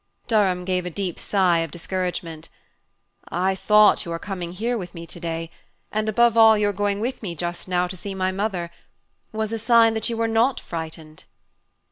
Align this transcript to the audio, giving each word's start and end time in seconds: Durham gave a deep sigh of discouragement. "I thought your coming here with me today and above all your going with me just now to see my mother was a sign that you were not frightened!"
Durham 0.25 0.65
gave 0.65 0.87
a 0.87 0.89
deep 0.89 1.19
sigh 1.19 1.59
of 1.59 1.69
discouragement. 1.69 2.49
"I 3.29 3.53
thought 3.53 4.03
your 4.03 4.17
coming 4.17 4.51
here 4.53 4.75
with 4.75 4.95
me 4.95 5.05
today 5.05 5.51
and 5.91 6.09
above 6.09 6.35
all 6.35 6.57
your 6.57 6.73
going 6.73 7.01
with 7.01 7.21
me 7.21 7.35
just 7.35 7.67
now 7.67 7.85
to 7.85 7.95
see 7.95 8.15
my 8.15 8.31
mother 8.31 8.71
was 9.31 9.53
a 9.53 9.59
sign 9.59 9.93
that 9.93 10.09
you 10.09 10.17
were 10.17 10.27
not 10.27 10.59
frightened!" 10.59 11.25